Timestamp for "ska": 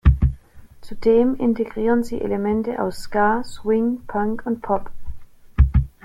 3.03-3.43